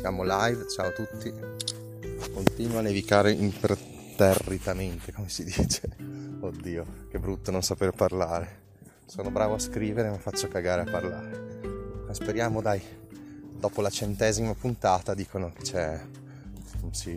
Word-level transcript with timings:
Siamo 0.00 0.24
live, 0.24 0.66
ciao 0.66 0.86
a 0.86 0.92
tutti. 0.92 1.30
Continua 2.32 2.78
a 2.78 2.82
nevicare 2.82 3.32
imperterritamente, 3.32 5.12
come 5.12 5.28
si 5.28 5.44
dice. 5.44 5.94
Oddio, 6.40 6.86
che 7.10 7.18
brutto 7.18 7.50
non 7.50 7.60
saper 7.60 7.90
parlare. 7.90 8.62
Sono 9.04 9.30
bravo 9.30 9.56
a 9.56 9.58
scrivere, 9.58 10.08
ma 10.08 10.16
faccio 10.16 10.48
cagare 10.48 10.80
a 10.80 10.90
parlare. 10.90 11.58
Ma 12.06 12.14
speriamo, 12.14 12.62
dai, 12.62 12.80
dopo 13.58 13.82
la 13.82 13.90
centesima 13.90 14.54
puntata 14.54 15.12
dicono 15.12 15.52
che 15.52 15.60
c'è 15.60 16.00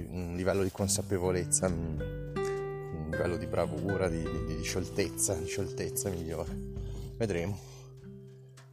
un 0.09 0.33
livello 0.35 0.63
di 0.63 0.71
consapevolezza, 0.71 1.67
un 1.67 3.07
livello 3.09 3.37
di 3.37 3.45
bravura, 3.45 4.09
di, 4.09 4.21
di, 4.21 4.57
di 4.57 4.61
scioltezza, 4.61 5.35
di 5.35 5.47
scioltezza 5.47 6.09
migliore. 6.09 6.51
Vedremo. 7.15 7.57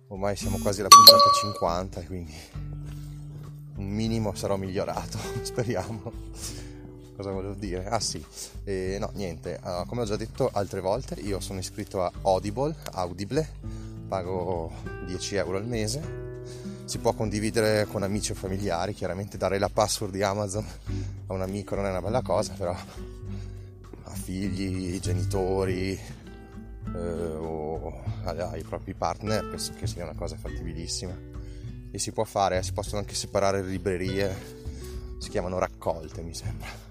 Ormai 0.08 0.34
siamo 0.34 0.58
quasi 0.58 0.80
alla 0.80 0.88
puntata 0.88 1.30
50, 1.32 2.02
quindi 2.06 2.34
un 3.80 3.88
minimo 3.88 4.34
sarò 4.34 4.56
migliorato, 4.56 5.18
speriamo. 5.42 6.12
Cosa 7.16 7.32
volevo 7.32 7.54
dire? 7.54 7.86
Ah 7.86 8.00
sì, 8.00 8.24
eh, 8.64 8.96
no 8.98 9.10
niente, 9.14 9.58
uh, 9.62 9.86
come 9.86 10.02
ho 10.02 10.04
già 10.04 10.16
detto 10.16 10.48
altre 10.52 10.80
volte, 10.80 11.20
io 11.20 11.40
sono 11.40 11.58
iscritto 11.58 12.02
a 12.02 12.10
Audible, 12.22 12.74
Audible, 12.92 13.46
pago 14.08 14.72
10 15.06 15.34
euro 15.36 15.58
al 15.58 15.66
mese, 15.66 16.28
si 16.86 16.98
può 16.98 17.12
condividere 17.12 17.86
con 17.86 18.02
amici 18.02 18.32
o 18.32 18.34
familiari, 18.34 18.94
chiaramente 18.94 19.36
dare 19.36 19.58
la 19.58 19.68
password 19.68 20.12
di 20.12 20.22
Amazon 20.22 20.64
a 21.26 21.32
un 21.32 21.42
amico 21.42 21.74
non 21.74 21.86
è 21.86 21.90
una 21.90 22.00
bella 22.00 22.22
cosa, 22.22 22.54
però 22.56 22.72
a 22.72 24.10
figli, 24.14 24.98
genitori, 24.98 25.92
eh, 25.92 26.98
o 26.98 28.02
ai 28.24 28.62
propri 28.62 28.94
partner 28.94 29.46
penso 29.48 29.74
che 29.78 29.86
sia 29.86 30.04
una 30.04 30.14
cosa 30.14 30.36
fattibilissima 30.36 31.29
e 31.90 31.98
si 31.98 32.12
può 32.12 32.24
fare, 32.24 32.62
si 32.62 32.72
possono 32.72 32.98
anche 32.98 33.14
separare 33.14 33.62
librerie, 33.62 34.34
si 35.18 35.28
chiamano 35.28 35.58
raccolte 35.58 36.22
mi 36.22 36.34
sembra 36.34 36.88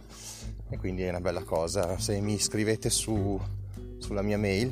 e 0.70 0.78
quindi 0.78 1.02
è 1.02 1.10
una 1.10 1.20
bella 1.20 1.44
cosa. 1.44 1.98
Se 1.98 2.20
mi 2.20 2.34
iscrivete 2.34 2.90
su, 2.90 3.40
sulla 3.98 4.22
mia 4.22 4.38
mail, 4.38 4.72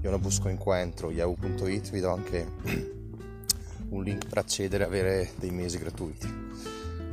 io 0.00 0.10
lo 0.10 0.18
busco 0.18 0.48
incontro 0.48 1.10
yahoo.it, 1.10 1.90
vi 1.90 2.00
do 2.00 2.10
anche 2.10 2.46
un 3.90 4.02
link 4.02 4.26
per 4.26 4.38
accedere 4.38 4.84
e 4.84 4.86
avere 4.86 5.30
dei 5.36 5.50
mesi 5.50 5.78
gratuiti. 5.78 6.44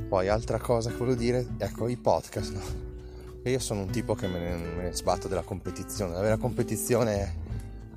Poi 0.08 0.28
altra 0.30 0.60
cosa 0.60 0.90
che 0.90 0.98
volevo 0.98 1.18
dire, 1.18 1.46
ecco 1.58 1.88
i 1.88 1.98
podcast. 1.98 2.54
No? 2.54 2.92
Io 3.44 3.60
sono 3.60 3.82
un 3.82 3.90
tipo 3.90 4.16
che 4.16 4.28
me 4.28 4.40
ne, 4.40 4.56
me 4.56 4.84
ne 4.84 4.94
sbatto 4.94 5.28
della 5.28 5.42
competizione. 5.42 6.14
La 6.14 6.22
vera 6.22 6.38
competizione 6.38 7.16
è 7.16 7.34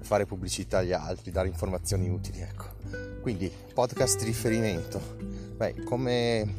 fare 0.00 0.26
pubblicità 0.26 0.78
agli 0.78 0.92
altri, 0.92 1.30
dare 1.30 1.46
informazioni 1.46 2.08
utili, 2.08 2.40
ecco. 2.40 3.05
Quindi 3.26 3.50
podcast 3.74 4.22
riferimento. 4.22 5.00
Beh, 5.56 5.82
come 5.82 6.54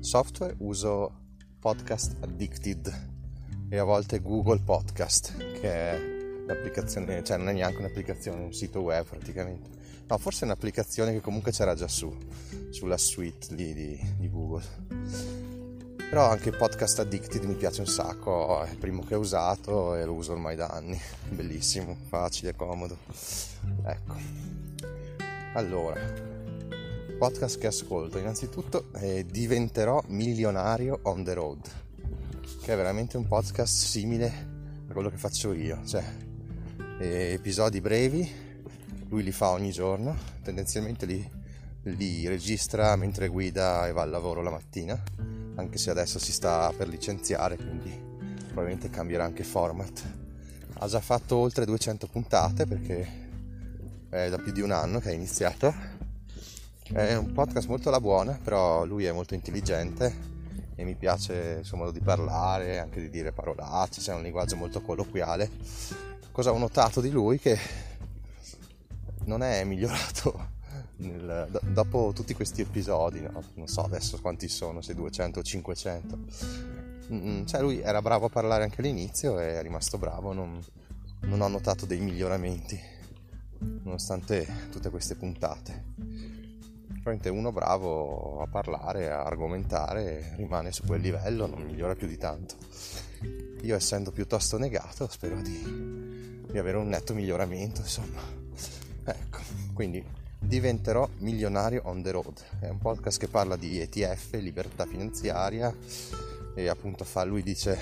software 0.00 0.54
uso 0.60 1.12
Podcast 1.60 2.16
Addicted 2.22 3.08
e 3.68 3.76
a 3.76 3.84
volte 3.84 4.22
Google 4.22 4.62
Podcast, 4.64 5.36
che 5.36 5.70
è 5.70 6.00
l'applicazione, 6.46 7.22
cioè 7.22 7.36
non 7.36 7.50
è 7.50 7.52
neanche 7.52 7.80
un'applicazione, 7.80 8.42
un 8.42 8.54
sito 8.54 8.80
web 8.80 9.04
praticamente. 9.04 9.68
No, 10.08 10.16
forse 10.16 10.40
è 10.40 10.44
un'applicazione 10.44 11.12
che 11.12 11.20
comunque 11.20 11.52
c'era 11.52 11.74
già 11.74 11.86
su, 11.86 12.10
sulla 12.70 12.96
suite 12.96 13.54
lì 13.54 13.74
di, 13.74 14.00
di 14.16 14.30
Google 14.30 14.64
però 16.08 16.30
anche 16.30 16.50
Podcast 16.50 17.00
Addicted 17.00 17.44
mi 17.44 17.56
piace 17.56 17.80
un 17.82 17.88
sacco, 17.88 18.62
è 18.62 18.70
il 18.70 18.78
primo 18.78 19.02
che 19.02 19.16
ho 19.16 19.18
usato 19.18 19.94
e 19.96 20.04
lo 20.06 20.14
uso 20.14 20.32
ormai 20.32 20.56
da 20.56 20.68
anni, 20.68 20.98
bellissimo, 21.28 21.94
facile, 22.08 22.54
comodo. 22.54 22.96
Ecco. 23.84 24.45
Allora, 25.56 25.98
podcast 27.18 27.58
che 27.58 27.68
ascolto, 27.68 28.18
innanzitutto 28.18 28.88
eh, 28.96 29.24
diventerò 29.24 30.02
milionario 30.08 30.98
on 31.04 31.24
the 31.24 31.32
road, 31.32 31.60
che 32.60 32.74
è 32.74 32.76
veramente 32.76 33.16
un 33.16 33.26
podcast 33.26 33.74
simile 33.86 34.26
a 34.86 34.92
quello 34.92 35.08
che 35.08 35.16
faccio 35.16 35.54
io, 35.54 35.80
cioè 35.86 36.04
eh, 36.98 37.32
episodi 37.32 37.80
brevi, 37.80 38.30
lui 39.08 39.22
li 39.22 39.32
fa 39.32 39.48
ogni 39.48 39.70
giorno, 39.70 40.14
tendenzialmente 40.42 41.06
li, 41.06 41.26
li 41.84 42.28
registra 42.28 42.94
mentre 42.96 43.28
guida 43.28 43.86
e 43.86 43.92
va 43.92 44.02
al 44.02 44.10
lavoro 44.10 44.42
la 44.42 44.50
mattina 44.50 45.02
anche 45.54 45.78
se 45.78 45.88
adesso 45.88 46.18
si 46.18 46.32
sta 46.32 46.70
per 46.76 46.86
licenziare, 46.86 47.56
quindi 47.56 47.98
probabilmente 48.44 48.90
cambierà 48.90 49.24
anche 49.24 49.42
format. 49.42 50.02
Ha 50.74 50.86
già 50.86 51.00
fatto 51.00 51.36
oltre 51.36 51.64
200 51.64 52.08
puntate 52.08 52.66
perché 52.66 53.24
è 54.16 54.30
da 54.30 54.38
più 54.38 54.52
di 54.52 54.62
un 54.62 54.70
anno 54.70 54.98
che 54.98 55.10
è 55.10 55.14
iniziato. 55.14 55.74
È 56.90 57.14
un 57.14 57.32
podcast 57.32 57.68
molto 57.68 57.88
alla 57.88 58.00
buona, 58.00 58.38
però 58.42 58.84
lui 58.84 59.04
è 59.04 59.12
molto 59.12 59.34
intelligente 59.34 60.34
e 60.74 60.84
mi 60.84 60.94
piace 60.94 61.58
il 61.60 61.64
suo 61.64 61.76
modo 61.76 61.90
di 61.90 62.00
parlare, 62.00 62.78
anche 62.78 63.00
di 63.00 63.10
dire 63.10 63.32
parolacce, 63.32 64.00
c'è 64.00 64.14
un 64.14 64.22
linguaggio 64.22 64.56
molto 64.56 64.80
colloquiale. 64.80 65.50
Cosa 66.32 66.52
ho 66.52 66.58
notato 66.58 67.00
di 67.00 67.10
lui? 67.10 67.38
Che 67.38 67.58
non 69.24 69.42
è 69.42 69.64
migliorato 69.64 70.54
nel, 70.98 71.48
do, 71.50 71.60
dopo 71.62 72.12
tutti 72.14 72.34
questi 72.34 72.60
episodi, 72.60 73.20
no? 73.20 73.42
non 73.54 73.68
so 73.68 73.82
adesso 73.82 74.18
quanti 74.20 74.48
sono, 74.48 74.80
se 74.80 74.94
200 74.94 75.40
o 75.40 75.42
500, 75.42 76.18
mm, 77.12 77.44
cioè 77.44 77.60
lui 77.60 77.80
era 77.80 78.00
bravo 78.00 78.26
a 78.26 78.30
parlare 78.30 78.64
anche 78.64 78.80
all'inizio 78.80 79.38
e 79.40 79.58
è 79.58 79.62
rimasto 79.62 79.98
bravo, 79.98 80.32
non, 80.32 80.62
non 81.22 81.40
ho 81.40 81.48
notato 81.48 81.86
dei 81.86 82.00
miglioramenti, 82.00 82.78
nonostante 83.82 84.46
tutte 84.70 84.90
queste 84.90 85.14
puntate. 85.14 85.84
Probabilmente 87.06 87.28
uno 87.28 87.52
bravo 87.52 88.40
a 88.42 88.46
parlare, 88.46 89.10
a 89.10 89.22
argomentare, 89.22 90.34
rimane 90.36 90.72
su 90.72 90.84
quel 90.84 91.00
livello, 91.00 91.46
non 91.46 91.62
migliora 91.62 91.94
più 91.94 92.06
di 92.06 92.16
tanto. 92.16 92.56
Io 93.62 93.76
essendo 93.76 94.10
piuttosto 94.10 94.58
negato 94.58 95.08
spero 95.08 95.40
di, 95.40 96.42
di 96.50 96.58
avere 96.58 96.76
un 96.76 96.88
netto 96.88 97.14
miglioramento, 97.14 97.80
insomma. 97.80 98.20
Ecco, 99.04 99.38
quindi 99.72 100.04
diventerò 100.38 101.08
milionario 101.18 101.82
on 101.84 102.02
the 102.02 102.10
road. 102.10 102.42
È 102.60 102.68
un 102.68 102.78
podcast 102.78 103.18
che 103.18 103.28
parla 103.28 103.56
di 103.56 103.80
ETF, 103.80 104.34
libertà 104.34 104.84
finanziaria 104.86 105.74
e 106.54 106.68
appunto 106.68 107.04
fa, 107.04 107.24
lui 107.24 107.42
dice, 107.42 107.78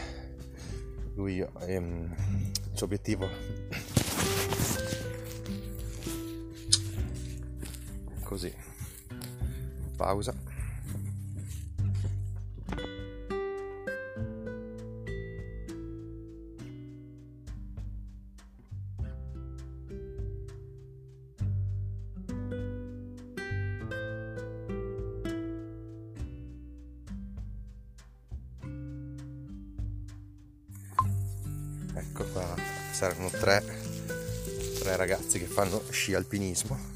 lui 1.14 1.44
ehm, 1.66 2.14
il 2.16 2.76
suo 2.76 2.86
obiettivo 2.86 3.28
così, 8.24 8.52
pausa. 9.96 10.34
ecco 31.96 32.24
qua 32.32 32.54
saranno 32.92 33.28
tre, 33.28 33.62
tre 34.78 34.96
ragazzi 34.96 35.38
che 35.38 35.46
fanno 35.46 35.82
sci 35.90 36.14
alpinismo 36.14 36.93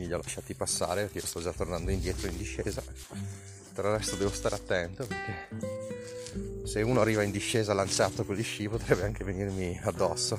quindi 0.00 0.06
li 0.06 0.12
ho 0.14 0.16
lasciati 0.22 0.54
passare 0.54 1.02
perché 1.02 1.26
sto 1.26 1.42
già 1.42 1.52
tornando 1.52 1.90
indietro 1.90 2.28
in 2.28 2.36
discesa. 2.36 2.82
Per 3.72 3.84
il 3.84 3.90
resto 3.90 4.16
devo 4.16 4.30
stare 4.30 4.54
attento 4.54 5.06
perché 5.06 5.48
se 6.64 6.80
uno 6.82 7.00
arriva 7.00 7.22
in 7.22 7.30
discesa 7.30 7.74
lanciato 7.74 8.24
con 8.24 8.34
gli 8.34 8.42
sci 8.42 8.68
potrebbe 8.68 9.04
anche 9.04 9.24
venirmi 9.24 9.78
addosso. 9.82 10.38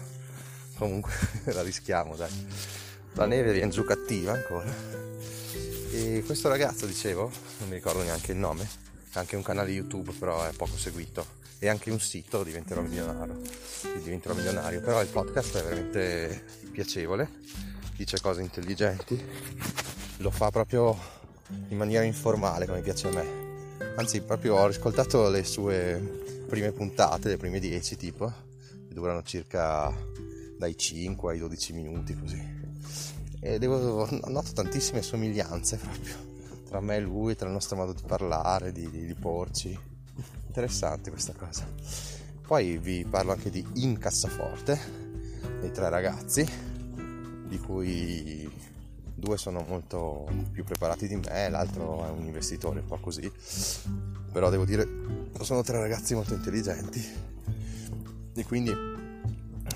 Comunque 0.77 1.11
la 1.53 1.61
rischiamo 1.61 2.15
dai. 2.15 2.47
La 3.13 3.25
neve 3.25 3.51
viene 3.51 3.69
giù 3.69 3.83
cattiva 3.83 4.33
ancora. 4.33 4.73
E 5.91 6.23
questo 6.25 6.47
ragazzo 6.49 6.85
dicevo 6.85 7.31
non 7.59 7.69
mi 7.69 7.75
ricordo 7.75 8.01
neanche 8.01 8.31
il 8.31 8.37
nome 8.37 8.67
anche 9.13 9.35
un 9.35 9.43
canale 9.43 9.71
youtube 9.71 10.13
però 10.13 10.43
è 10.47 10.53
poco 10.53 10.77
seguito. 10.77 11.39
E 11.59 11.67
anche 11.67 11.91
un 11.91 11.99
sito 11.99 12.43
diventerò 12.43 12.81
milionario, 12.81 13.39
diventerò 14.01 14.33
milionario 14.33 14.81
però 14.81 14.99
il 15.03 15.09
podcast 15.09 15.57
è 15.59 15.61
veramente 15.61 16.43
piacevole 16.71 17.70
dice 17.95 18.19
cose 18.19 18.41
intelligenti 18.41 19.23
lo 20.17 20.29
fa 20.31 20.49
proprio 20.49 20.97
in 21.69 21.77
maniera 21.77 22.03
informale 22.03 22.65
come 22.65 22.81
piace 22.81 23.07
a 23.07 23.11
me. 23.11 23.95
Anzi 23.95 24.21
proprio 24.21 24.55
ho 24.55 24.65
ascoltato 24.65 25.29
le 25.29 25.43
sue 25.43 26.45
prime 26.47 26.71
puntate 26.71 27.29
le 27.29 27.37
prime 27.37 27.59
10 27.59 27.97
tipo 27.97 28.31
che 28.87 28.93
durano 28.93 29.23
circa 29.23 29.93
dai 30.57 30.77
5 30.77 31.31
ai 31.31 31.39
12 31.39 31.73
minuti 31.73 32.17
così. 32.17 32.59
E 33.39 33.57
devo, 33.57 34.07
noto 34.27 34.51
tantissime 34.53 35.01
somiglianze 35.01 35.77
proprio 35.77 36.29
tra 36.71 36.79
me 36.79 36.95
e 36.95 36.99
lui, 37.01 37.35
tra 37.35 37.47
il 37.47 37.53
nostro 37.53 37.75
modo 37.75 37.91
di 37.91 38.01
parlare, 38.07 38.71
di, 38.71 38.89
di, 38.89 39.05
di 39.05 39.13
porci. 39.13 39.77
Interessante 40.47 41.09
questa 41.09 41.33
cosa. 41.33 41.67
Poi 42.47 42.77
vi 42.77 43.03
parlo 43.03 43.33
anche 43.33 43.49
di 43.49 43.65
Incassaforte, 43.73 44.79
dei 45.59 45.71
tre 45.71 45.89
ragazzi, 45.89 46.47
di 47.51 47.59
cui 47.59 48.49
due 49.13 49.37
sono 49.37 49.65
molto 49.67 50.25
più 50.53 50.63
preparati 50.63 51.05
di 51.05 51.17
me, 51.17 51.49
l'altro 51.49 52.05
è 52.07 52.09
un 52.09 52.23
investitore 52.23 52.79
un 52.79 52.85
po' 52.85 52.97
così, 52.97 53.29
però 54.31 54.49
devo 54.49 54.63
dire 54.63 54.87
sono 55.41 55.61
tre 55.61 55.77
ragazzi 55.77 56.13
molto 56.13 56.33
intelligenti 56.33 57.05
e 58.33 58.45
quindi 58.45 58.73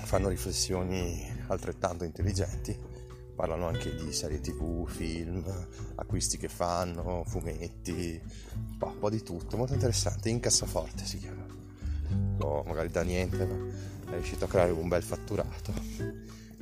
fanno 0.04 0.28
riflessioni 0.28 1.22
altrettanto 1.48 2.04
intelligenti, 2.04 2.74
parlano 3.34 3.66
anche 3.66 3.94
di 3.94 4.10
serie 4.10 4.40
tv, 4.40 4.88
film, 4.88 5.44
acquisti 5.96 6.38
che 6.38 6.48
fanno, 6.48 7.24
fumetti, 7.26 8.18
un 8.54 8.78
po', 8.78 8.86
un 8.86 8.98
po 8.98 9.10
di 9.10 9.22
tutto, 9.22 9.58
molto 9.58 9.74
interessante, 9.74 10.30
in 10.30 10.40
cassaforte 10.40 11.04
si 11.04 11.18
chiama, 11.18 11.44
o 12.38 12.62
magari 12.62 12.88
da 12.88 13.02
niente, 13.02 13.44
ma 13.44 14.12
è 14.12 14.14
riuscito 14.14 14.46
a 14.46 14.48
creare 14.48 14.70
un 14.70 14.88
bel 14.88 15.02
fatturato. 15.02 15.74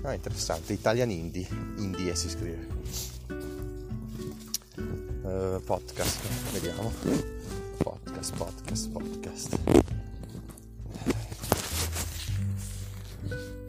Ah, 0.02 0.14
interessante, 0.14 0.72
Italian 0.72 1.10
Indie, 1.10 1.46
Indie 1.78 2.14
si 2.14 2.28
scrive. 2.28 2.66
Uh, 5.22 5.60
podcast, 5.64 6.20
vediamo. 6.52 6.92
Podcast, 7.78 8.36
podcast, 8.36 8.88
podcast. 8.90 9.58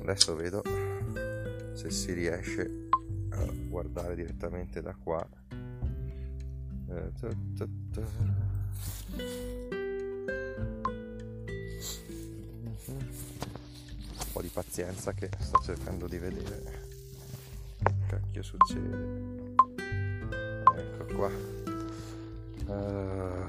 Adesso 0.01 0.35
vedo 0.35 0.61
se 1.73 1.89
si 1.89 2.13
riesce 2.13 2.89
a 3.29 3.45
guardare 3.69 4.15
direttamente 4.15 4.81
da 4.81 4.93
qua. 4.93 5.25
Uh, 6.87 7.11
po' 14.35 14.41
di 14.41 14.49
pazienza 14.49 15.13
che 15.13 15.29
sto 15.39 15.61
cercando 15.63 16.07
di 16.07 16.17
vedere. 16.17 16.87
Cacchio 18.05 18.43
succede. 18.43 19.53
Ecco 20.75 21.15
qua. 21.15 21.29
Uh, 22.65 23.47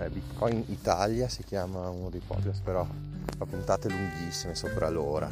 eh, 0.00 0.10
Bitcoin 0.10 0.62
Italia 0.68 1.28
si 1.28 1.42
chiama 1.42 1.88
uno 1.88 2.08
dei 2.08 2.20
podcast 2.24 2.62
però 2.62 2.86
fa 3.36 3.46
puntate 3.46 3.88
lunghissime 3.88 4.54
sopra 4.54 4.90
l'ora 4.90 5.30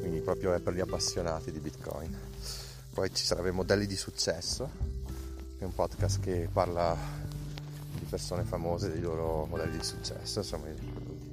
quindi 0.00 0.18
proprio 0.20 0.52
è 0.52 0.60
per 0.60 0.74
gli 0.74 0.80
appassionati 0.80 1.50
di 1.52 1.60
Bitcoin. 1.60 2.14
Poi 2.92 3.14
ci 3.14 3.24
sarebbe 3.24 3.50
Modelli 3.50 3.86
di 3.86 3.96
Successo 3.96 4.68
che 5.56 5.60
è 5.60 5.64
un 5.64 5.74
podcast 5.74 6.20
che 6.20 6.50
parla 6.52 6.94
di 7.98 8.04
persone 8.04 8.42
famose 8.42 8.90
dei 8.90 9.00
loro 9.00 9.46
modelli 9.46 9.78
di 9.78 9.84
successo 9.84 10.40
insomma 10.40 10.66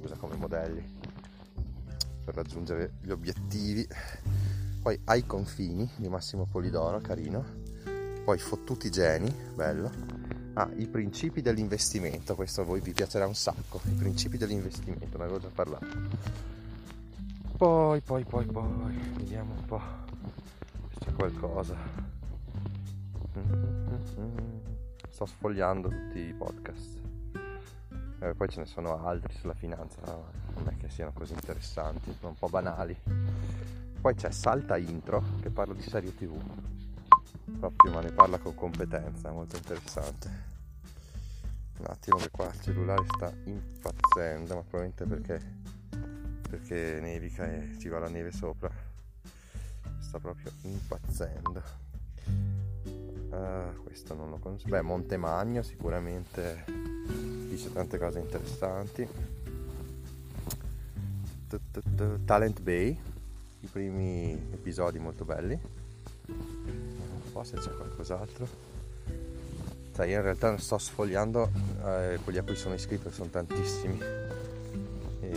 usa 0.00 0.14
come 0.14 0.36
modelli 0.36 0.99
per 2.24 2.34
raggiungere 2.34 2.94
gli 3.00 3.10
obiettivi. 3.10 3.86
Poi 4.82 4.98
ai 5.04 5.26
confini 5.26 5.88
di 5.96 6.08
Massimo 6.08 6.46
Polidoro, 6.50 7.00
carino. 7.00 7.44
Poi 8.24 8.38
fottuti 8.38 8.90
geni, 8.90 9.34
bello. 9.54 9.90
Ah, 10.54 10.68
i 10.76 10.86
principi 10.86 11.42
dell'investimento, 11.42 12.34
questo 12.34 12.62
a 12.62 12.64
voi 12.64 12.80
vi 12.80 12.92
piacerà 12.92 13.26
un 13.26 13.34
sacco. 13.34 13.80
I 13.84 13.94
principi 13.94 14.36
dell'investimento, 14.36 15.16
ne 15.16 15.24
avevo 15.24 15.38
già 15.38 15.50
parlato. 15.52 15.86
Poi, 17.56 18.00
poi, 18.00 18.24
poi, 18.24 18.46
poi, 18.46 18.94
vediamo 19.16 19.54
un 19.54 19.64
po' 19.66 19.80
se 20.92 21.04
c'è 21.04 21.12
qualcosa. 21.12 21.76
Sto 25.10 25.26
sfogliando 25.26 25.88
tutti 25.88 26.18
i 26.18 26.32
podcast. 26.32 27.09
Eh, 28.22 28.34
poi 28.34 28.48
ce 28.48 28.60
ne 28.60 28.66
sono 28.66 29.06
altri 29.06 29.32
sulla 29.32 29.54
finanza, 29.54 30.02
non 30.04 30.68
è 30.68 30.76
che 30.76 30.90
siano 30.90 31.10
così 31.12 31.32
interessanti, 31.32 32.14
sono 32.18 32.32
un 32.32 32.38
po' 32.38 32.48
banali. 32.48 32.94
Poi 33.98 34.14
c'è 34.14 34.30
Salta 34.30 34.76
Intro 34.76 35.24
che 35.40 35.48
parla 35.48 35.72
di 35.72 35.80
serie 35.80 36.14
tv, 36.14 36.38
proprio 37.58 37.92
ma 37.92 38.00
ne 38.02 38.12
parla 38.12 38.36
con 38.38 38.54
competenza, 38.54 39.30
molto 39.30 39.56
interessante. 39.56 40.48
Un 41.78 41.86
attimo 41.88 42.18
che 42.18 42.28
qua 42.30 42.46
il 42.52 42.60
cellulare 42.60 43.04
sta 43.06 43.32
impazzendo, 43.44 44.54
ma 44.54 44.62
probabilmente 44.62 45.06
perché, 45.06 45.40
perché 46.42 46.98
nevica 47.00 47.46
e 47.46 47.78
ci 47.78 47.88
va 47.88 48.00
la 48.00 48.10
neve 48.10 48.32
sopra. 48.32 48.70
Sta 49.98 50.18
proprio 50.18 50.52
impazzendo. 50.62 51.89
Uh, 53.30 53.82
questo 53.84 54.14
non 54.14 54.30
lo 54.30 54.38
conosco. 54.38 54.68
Beh, 54.68 54.82
Montemagno 54.82 55.62
sicuramente 55.62 56.64
dice 57.48 57.72
tante 57.72 57.98
cose 57.98 58.18
interessanti. 58.18 59.08
Talent 62.24 62.60
Bay, 62.60 62.98
i 63.60 63.66
primi 63.66 64.32
episodi 64.52 64.98
molto 64.98 65.24
belli. 65.24 65.58
Non 66.26 67.22
so 67.30 67.42
se 67.44 67.56
c'è 67.56 67.70
qualcos'altro. 67.70 68.46
Cioè, 69.94 70.06
io 70.06 70.16
in 70.16 70.22
realtà 70.22 70.56
sto 70.58 70.78
sfogliando 70.78 71.50
eh, 71.84 72.18
quelli 72.22 72.38
a 72.38 72.42
cui 72.42 72.56
sono 72.56 72.74
iscritto, 72.74 73.10
sono 73.10 73.30
tantissimi. 73.30 73.98
E 75.20 75.30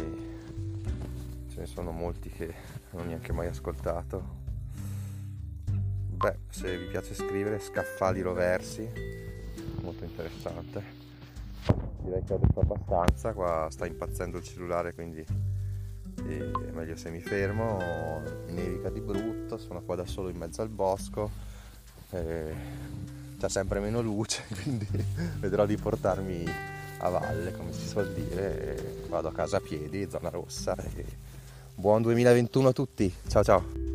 ce 1.49 1.59
ne 1.59 1.65
sono 1.65 1.91
molti 1.91 2.29
che 2.29 2.53
non 2.91 3.03
ho 3.03 3.05
neanche 3.05 3.33
mai 3.33 3.47
ascoltato. 3.47 4.41
Se 6.53 6.77
vi 6.77 6.85
piace 6.85 7.15
scrivere, 7.15 7.59
Scaffali 7.59 8.21
Roversi, 8.21 8.87
molto 9.81 10.03
interessante. 10.03 10.83
Direi 12.03 12.23
che 12.23 12.33
ho 12.33 12.37
detto 12.37 12.59
abbastanza, 12.59 13.33
qua 13.33 13.67
sta 13.71 13.87
impazzendo 13.87 14.37
il 14.37 14.43
cellulare 14.43 14.93
quindi 14.93 15.25
è 16.27 16.71
meglio 16.71 16.95
se 16.95 17.09
mi 17.09 17.21
fermo, 17.21 18.21
nevica 18.49 18.91
di 18.91 19.01
brutto, 19.01 19.57
sono 19.57 19.81
qua 19.81 19.95
da 19.95 20.05
solo 20.05 20.29
in 20.29 20.37
mezzo 20.37 20.61
al 20.61 20.69
bosco, 20.69 21.31
c'è 22.11 22.53
sempre 23.47 23.79
meno 23.79 24.01
luce 24.01 24.43
quindi 24.61 24.87
vedrò 25.39 25.65
di 25.65 25.75
portarmi 25.75 26.45
a 26.99 27.09
valle 27.09 27.51
come 27.53 27.73
si 27.73 27.87
suol 27.87 28.13
dire, 28.13 29.05
vado 29.09 29.29
a 29.29 29.33
casa 29.33 29.57
a 29.57 29.59
piedi, 29.59 30.07
zona 30.07 30.29
rossa 30.29 30.75
e 30.75 31.03
buon 31.73 32.03
2021 32.03 32.67
a 32.67 32.73
tutti, 32.73 33.11
ciao 33.27 33.43
ciao! 33.43 33.92